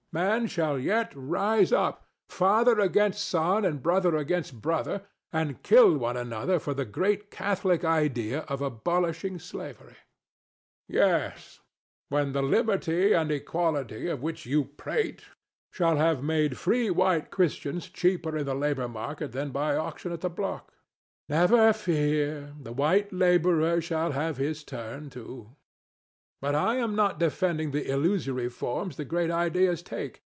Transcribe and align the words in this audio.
Men 0.13 0.47
shall 0.47 0.77
yet 0.77 1.13
rise 1.15 1.71
up, 1.71 2.03
father 2.27 2.81
against 2.81 3.25
son 3.29 3.63
and 3.63 3.81
brother 3.81 4.13
against 4.17 4.61
brother, 4.61 5.03
and 5.31 5.63
kill 5.63 5.97
one 5.97 6.17
another 6.17 6.59
for 6.59 6.73
the 6.73 6.83
great 6.83 7.31
Catholic 7.31 7.85
idea 7.85 8.39
of 8.49 8.61
abolishing 8.61 9.39
slavery. 9.39 9.95
THE 10.89 10.95
DEVIL. 10.95 11.07
Yes, 11.09 11.59
when 12.09 12.33
the 12.33 12.41
Liberty 12.41 13.13
and 13.13 13.31
Equality 13.31 14.09
of 14.09 14.21
which 14.21 14.45
you 14.45 14.65
prate 14.65 15.23
shall 15.71 15.95
have 15.95 16.21
made 16.21 16.57
free 16.57 16.89
white 16.89 17.31
Christians 17.31 17.87
cheaper 17.87 18.35
in 18.35 18.45
the 18.45 18.53
labor 18.53 18.89
market 18.89 19.31
than 19.31 19.51
by 19.51 19.77
auction 19.77 20.11
at 20.11 20.19
the 20.19 20.29
block. 20.29 20.73
DON 20.73 20.75
JUAN. 20.75 21.39
Never 21.59 21.71
fear! 21.71 22.53
the 22.61 22.73
white 22.73 23.13
laborer 23.13 23.79
shall 23.79 24.11
have 24.11 24.35
his 24.35 24.65
turn 24.65 25.09
too. 25.09 25.55
But 26.43 26.55
I 26.55 26.77
am 26.77 26.95
not 26.95 27.17
now 27.19 27.27
defending 27.27 27.69
the 27.69 27.87
illusory 27.87 28.49
forms 28.49 28.97
the 28.97 29.05
great 29.05 29.29
ideas 29.29 29.83
take. 29.83 30.23